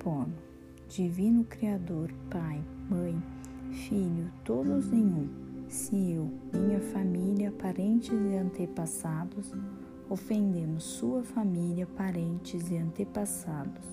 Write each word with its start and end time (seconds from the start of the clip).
Ho'oponopono. 0.00 0.32
Divino 0.88 1.44
Criador, 1.44 2.10
Pai, 2.30 2.60
Mãe, 2.88 3.22
Filho, 3.70 4.32
todos 4.44 4.92
em 4.92 5.04
um. 5.04 5.28
Se 5.68 5.94
eu, 5.94 6.28
minha 6.52 6.80
família, 6.80 7.52
parentes 7.52 8.10
e 8.10 8.36
antepassados 8.36 9.52
ofendemos 10.08 10.82
sua 10.82 11.22
família, 11.22 11.86
parentes 11.86 12.68
e 12.70 12.76
antepassados 12.76 13.84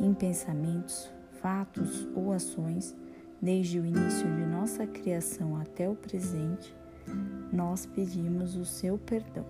em 0.00 0.14
pensamentos, 0.14 1.12
fatos 1.42 2.08
ou 2.14 2.32
ações, 2.32 2.96
desde 3.42 3.78
o 3.78 3.84
início 3.84 4.26
de 4.34 4.46
nossa 4.46 4.86
criação 4.86 5.56
até 5.56 5.86
o 5.86 5.94
presente, 5.94 6.74
nós 7.52 7.84
pedimos 7.84 8.56
o 8.56 8.64
seu 8.64 8.96
perdão. 8.96 9.44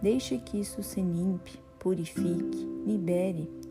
Deixe 0.00 0.38
que 0.38 0.58
isso 0.58 0.82
se 0.82 1.00
limpe, 1.00 1.60
purifique, 1.78 2.66
libere 2.84 3.61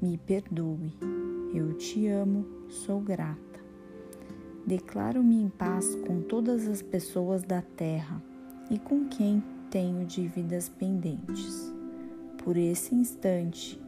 Me 0.00 0.16
perdoe. 0.16 0.94
Eu 1.52 1.74
te 1.74 2.08
amo. 2.08 2.46
Sou 2.70 3.00
grata. 3.00 3.60
Declaro-me 4.66 5.42
em 5.42 5.50
paz 5.50 5.94
com 6.06 6.22
todas 6.22 6.66
as 6.66 6.80
pessoas 6.80 7.42
da 7.42 7.60
terra 7.60 8.22
e 8.70 8.78
com 8.78 9.06
quem 9.08 9.42
tenho 9.70 10.06
dívidas 10.06 10.70
pendentes. 10.70 11.70
Por 12.42 12.56
esse 12.56 12.94
instante 12.94 13.78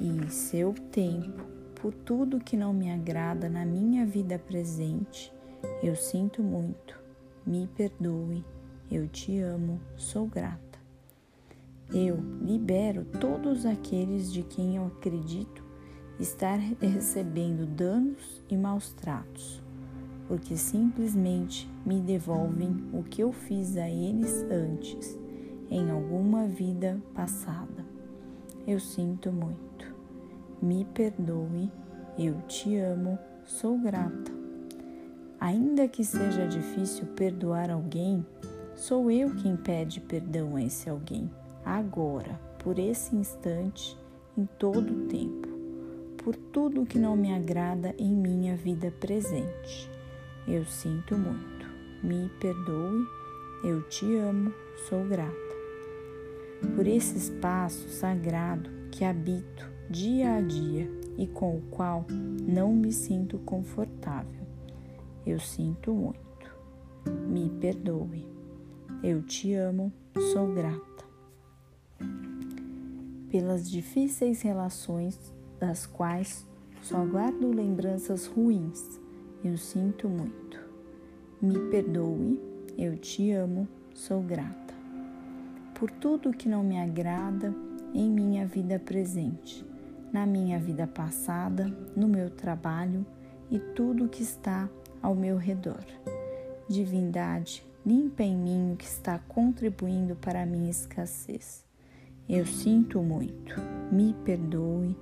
e 0.00 0.28
seu 0.30 0.74
tempo, 0.90 1.44
por 1.76 1.94
tudo 1.94 2.40
que 2.40 2.56
não 2.56 2.72
me 2.72 2.90
agrada 2.90 3.48
na 3.48 3.64
minha 3.64 4.04
vida 4.04 4.40
presente, 4.40 5.32
eu 5.80 5.94
sinto 5.94 6.42
muito. 6.42 6.98
Me 7.46 7.68
perdoe. 7.68 8.44
Eu 8.90 9.06
te 9.06 9.38
amo. 9.38 9.80
Sou 9.96 10.26
grata. 10.26 10.65
Eu 11.92 12.18
libero 12.42 13.04
todos 13.20 13.64
aqueles 13.64 14.32
de 14.32 14.42
quem 14.42 14.76
eu 14.76 14.86
acredito 14.86 15.64
estar 16.18 16.58
recebendo 16.80 17.66
danos 17.66 18.42
e 18.48 18.56
maus 18.56 18.92
tratos 18.92 19.62
porque 20.28 20.56
simplesmente 20.56 21.68
me 21.84 22.00
devolvem 22.00 22.84
o 22.92 23.02
que 23.02 23.22
eu 23.22 23.32
fiz 23.32 23.76
a 23.76 23.88
eles 23.88 24.44
antes, 24.50 25.18
em 25.70 25.90
alguma 25.90 26.46
vida 26.46 27.00
passada. 27.14 27.84
Eu 28.66 28.80
sinto 28.80 29.32
muito. 29.32 29.94
Me 30.60 30.84
perdoe, 30.84 31.70
eu 32.18 32.40
te 32.48 32.76
amo, 32.76 33.18
sou 33.44 33.78
grata. 33.78 34.34
Ainda 35.38 35.86
que 35.86 36.04
seja 36.04 36.46
difícil 36.46 37.06
perdoar 37.14 37.70
alguém, 37.70 38.26
sou 38.74 39.10
eu 39.10 39.34
quem 39.36 39.56
pede 39.56 40.00
perdão 40.00 40.56
a 40.56 40.62
esse 40.62 40.88
alguém, 40.88 41.30
agora, 41.66 42.40
por 42.62 42.78
esse 42.78 43.16
instante, 43.16 43.98
em 44.38 44.46
todo 44.58 44.92
o 44.92 45.06
tempo, 45.08 45.48
por 46.22 46.36
tudo 46.36 46.86
que 46.86 46.98
não 46.98 47.16
me 47.16 47.34
agrada 47.34 47.92
em 47.98 48.14
minha 48.14 48.56
vida 48.56 48.92
presente. 49.00 49.90
Eu 50.46 50.64
sinto 50.64 51.18
muito. 51.18 51.66
Me 52.04 52.30
perdoe. 52.40 53.04
Eu 53.64 53.82
te 53.88 54.16
amo. 54.16 54.54
Sou 54.88 55.04
grata. 55.04 55.34
Por 56.76 56.86
esse 56.86 57.16
espaço 57.16 57.88
sagrado 57.88 58.70
que 58.92 59.04
habito 59.04 59.68
dia 59.90 60.34
a 60.34 60.40
dia 60.40 60.88
e 61.18 61.26
com 61.26 61.56
o 61.56 61.62
qual 61.62 62.06
não 62.10 62.72
me 62.72 62.92
sinto 62.92 63.38
confortável. 63.38 64.46
Eu 65.26 65.40
sinto 65.40 65.92
muito. 65.92 66.56
Me 67.28 67.50
perdoe. 67.60 68.26
Eu 69.02 69.22
te 69.22 69.52
amo. 69.54 69.92
Sou 70.32 70.52
grata. 70.54 70.95
Pelas 73.30 73.70
difíceis 73.70 74.42
relações 74.42 75.18
das 75.58 75.86
quais 75.86 76.46
só 76.82 77.04
guardo 77.04 77.50
lembranças 77.50 78.26
ruins 78.26 79.00
eu 79.44 79.56
sinto 79.56 80.08
muito. 80.08 80.58
Me 81.40 81.58
perdoe, 81.70 82.40
eu 82.78 82.96
te 82.96 83.30
amo, 83.32 83.68
sou 83.94 84.22
grata. 84.22 84.74
Por 85.74 85.90
tudo 85.90 86.32
que 86.32 86.48
não 86.48 86.62
me 86.62 86.78
agrada 86.78 87.54
em 87.92 88.10
minha 88.10 88.46
vida 88.46 88.78
presente, 88.78 89.64
na 90.12 90.24
minha 90.24 90.58
vida 90.58 90.86
passada, 90.86 91.66
no 91.94 92.08
meu 92.08 92.30
trabalho 92.30 93.04
e 93.50 93.58
tudo 93.58 94.08
que 94.08 94.22
está 94.22 94.68
ao 95.02 95.14
meu 95.14 95.36
redor. 95.36 95.84
Divindade, 96.68 97.64
limpa 97.84 98.22
em 98.22 98.36
mim 98.36 98.72
o 98.72 98.76
que 98.76 98.86
está 98.86 99.18
contribuindo 99.18 100.16
para 100.16 100.42
a 100.42 100.46
minha 100.46 100.70
escassez. 100.70 101.65
Eu 102.28 102.44
sinto 102.44 103.00
muito, 103.00 103.54
me 103.92 104.12
perdoe, 104.24 104.96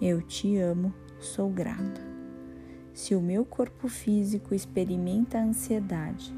eu 0.00 0.22
te 0.22 0.56
amo, 0.56 0.94
sou 1.18 1.50
grata. 1.50 2.00
Se 2.94 3.14
o 3.14 3.20
meu 3.20 3.44
corpo 3.44 3.86
físico 3.86 4.54
experimenta 4.54 5.38
ansiedade, 5.38 6.34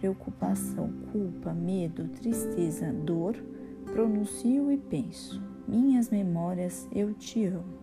preocupação, 0.00 0.90
culpa, 1.12 1.52
medo, 1.52 2.08
tristeza, 2.08 2.90
dor, 2.90 3.36
pronuncio 3.84 4.72
e 4.72 4.78
penso: 4.78 5.42
Minhas 5.68 6.08
memórias, 6.08 6.88
eu 6.90 7.12
te 7.12 7.44
amo. 7.44 7.74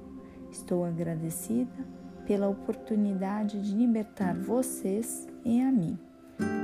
Estou 0.50 0.84
agradecida 0.84 1.86
pela 2.26 2.50
oportunidade 2.50 3.62
de 3.62 3.76
libertar 3.76 4.36
vocês 4.36 5.28
e 5.46 5.62
a 5.62 5.72
mim. 5.72 5.96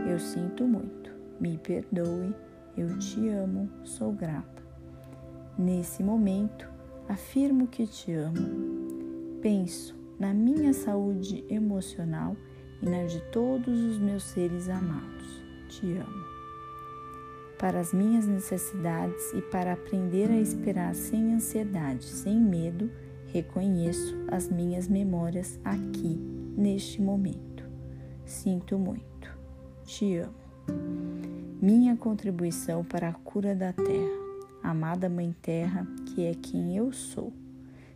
Eu 0.10 0.18
sinto 0.18 0.64
muito. 0.64 1.14
Me 1.40 1.56
perdoe. 1.60 2.34
Eu 2.76 2.98
te 2.98 3.30
amo. 3.30 3.70
Sou 3.84 4.12
grata. 4.12 4.65
Nesse 5.58 6.04
momento, 6.04 6.68
afirmo 7.08 7.68
que 7.68 7.88
te 7.88 8.12
amo. 8.12 9.40
Penso 9.42 9.96
na 10.20 10.34
minha 10.34 10.74
saúde 10.74 11.46
emocional 11.50 12.36
e 12.82 12.90
na 12.90 13.04
de 13.06 13.22
todos 13.32 13.80
os 13.82 13.98
meus 13.98 14.24
seres 14.24 14.68
amados. 14.68 15.44
Te 15.70 15.98
amo. 15.98 16.26
Para 17.58 17.80
as 17.80 17.94
minhas 17.94 18.28
necessidades 18.28 19.32
e 19.34 19.42
para 19.44 19.74
aprender 19.74 20.30
a 20.30 20.38
esperar 20.38 20.94
sem 20.94 21.34
ansiedade, 21.34 22.04
sem 22.04 22.38
medo, 22.38 22.92
reconheço 23.32 24.14
as 24.28 24.50
minhas 24.50 24.90
memórias 24.90 25.58
aqui, 25.64 26.20
neste 26.58 27.02
momento. 27.02 27.64
Sinto 28.26 28.78
muito. 28.78 29.38
Te 29.86 30.18
amo. 30.18 30.36
Minha 31.62 31.96
contribuição 31.96 32.84
para 32.84 33.08
a 33.08 33.14
cura 33.14 33.56
da 33.56 33.72
terra. 33.72 34.25
Amada 34.66 35.08
Mãe 35.08 35.36
Terra, 35.44 35.86
que 36.08 36.26
é 36.26 36.34
quem 36.34 36.76
eu 36.76 36.92
sou. 36.92 37.32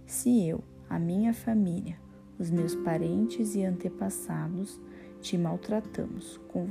Se 0.05 0.47
eu, 0.47 0.63
a 0.87 0.99
minha 0.99 1.33
família, 1.33 1.97
os 2.37 2.51
meus 2.51 2.75
parentes 2.75 3.55
e 3.55 3.63
antepassados, 3.63 4.79
te 5.19 5.35
maltratamos 5.35 6.39
com 6.49 6.69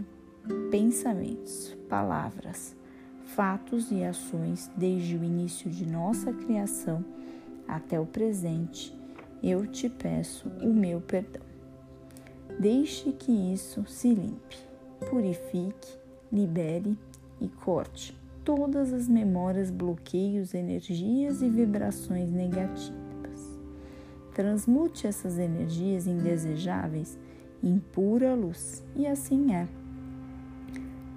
pensamentos, 0.71 1.77
palavras, 1.89 2.77
fatos 3.25 3.91
e 3.91 4.05
ações 4.05 4.71
desde 4.77 5.17
o 5.17 5.25
início 5.25 5.69
de 5.69 5.85
nossa 5.85 6.33
criação 6.33 7.05
até 7.67 7.99
o 7.99 8.07
presente, 8.07 8.97
eu 9.43 9.67
te 9.67 9.89
peço 9.89 10.49
o 10.63 10.73
meu 10.73 11.01
perdão. 11.01 11.43
Deixe 12.57 13.11
que 13.11 13.33
isso 13.33 13.85
se 13.89 14.15
limpe, 14.15 14.59
purifique, 15.11 15.99
libere 16.31 16.97
e 17.41 17.49
corte 17.49 18.17
todas 18.49 18.95
as 18.95 19.07
memórias, 19.07 19.71
bloqueios, 19.71 20.55
energias 20.55 21.43
e 21.43 21.51
vibrações 21.51 22.33
negativas 22.33 22.99
transmute 24.33 25.07
essas 25.07 25.37
energias 25.37 26.07
indesejáveis 26.07 27.19
em 27.61 27.79
pura 27.79 28.35
luz, 28.35 28.83
e 28.97 29.07
assim 29.07 29.53
é. 29.53 29.69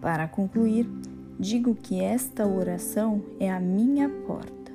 Para 0.02 0.28
concluir, 0.28 0.90
digo 1.40 1.74
que 1.74 2.04
esta 2.04 2.46
oração 2.46 3.24
é 3.40 3.50
a 3.50 3.62
minha 3.62 4.10
porta, 4.10 4.74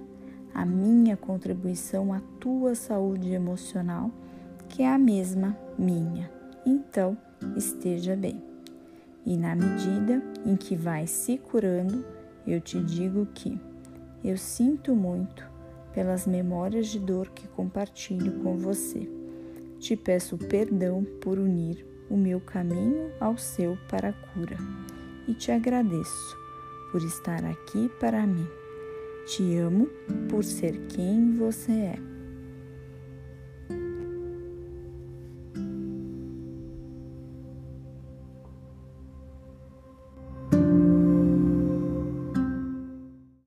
a 0.54 0.64
minha 0.64 1.14
contribuição 1.14 2.10
à 2.14 2.20
tua 2.40 2.74
saúde 2.74 3.32
emocional, 3.32 4.10
que 4.70 4.82
é 4.82 4.88
a 4.88 4.96
mesma 4.96 5.54
minha. 5.76 6.30
Então, 6.64 7.18
esteja 7.54 8.16
bem. 8.16 8.40
E 9.26 9.36
na 9.36 9.54
medida 9.54 10.22
em 10.46 10.56
que 10.56 10.74
vai 10.74 11.06
se 11.06 11.36
curando, 11.36 12.16
eu 12.46 12.60
te 12.60 12.80
digo 12.80 13.26
que 13.34 13.58
eu 14.24 14.36
sinto 14.36 14.94
muito 14.94 15.44
pelas 15.92 16.26
memórias 16.26 16.88
de 16.88 16.98
dor 16.98 17.30
que 17.30 17.48
compartilho 17.48 18.42
com 18.42 18.56
você. 18.56 19.08
te 19.78 19.96
peço 19.96 20.38
perdão 20.38 21.04
por 21.20 21.38
unir 21.38 21.86
o 22.08 22.16
meu 22.16 22.40
caminho 22.40 23.10
ao 23.20 23.36
seu 23.36 23.76
para 23.88 24.10
a 24.10 24.12
cura 24.12 24.56
e 25.28 25.34
te 25.34 25.50
agradeço 25.50 26.36
por 26.92 27.02
estar 27.02 27.44
aqui 27.44 27.90
para 28.00 28.26
mim. 28.26 28.46
Te 29.26 29.56
amo 29.56 29.88
por 30.28 30.44
ser 30.44 30.86
quem 30.88 31.36
você 31.36 31.72
é. 31.72 32.15